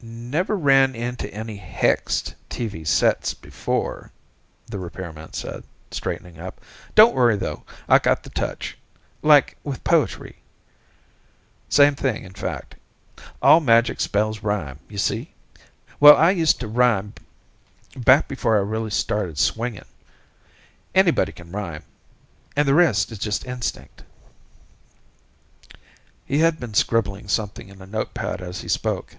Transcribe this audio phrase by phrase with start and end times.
[0.00, 4.12] "Never ran into any hexed TV sets before,"
[4.66, 6.58] the repairman said, straightening up.
[6.94, 7.64] "Don't worry, though.
[7.86, 8.78] I got the touch,
[9.20, 10.36] like with poetry.
[11.68, 12.76] Same thing, in fact.
[13.42, 15.34] All magic spells rhyme, see?
[16.00, 17.12] Well, I used to rhyme,
[17.94, 19.84] back before I really started swinging.
[20.94, 21.84] Anybody can rhyme.
[22.56, 24.02] And the rest is just instinct."
[26.24, 29.16] He had been scribbling something on a notepad, as he spoke.